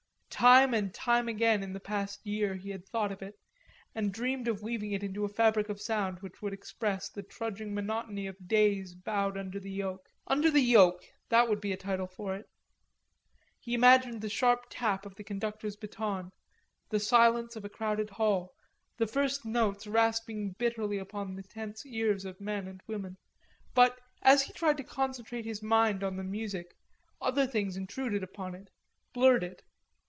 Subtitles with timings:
[0.31, 3.35] Time and time again in the past year he had thought of it,
[3.93, 7.75] and dreamed of weaving it into a fabric of sound which would express the trudging
[7.75, 10.09] monotony of days bowed under the yoke.
[10.25, 12.49] "Under the Yoke"; that would be a title for it.
[13.59, 16.31] He imagined the sharp tap of the conductor's baton,
[16.89, 18.55] the silence of a crowded hall,
[18.97, 23.15] the first notes rasping bitterly upon the tense ears of men and women.
[23.75, 26.75] But as he tried to concentrate his mind on the music,
[27.21, 28.71] other things intruded upon it,
[29.13, 29.61] blurred it.